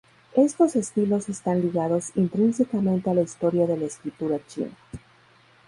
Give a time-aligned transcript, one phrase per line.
[0.33, 4.75] Estos estilos están ligados intrínsecamente a la historia de la escritura china.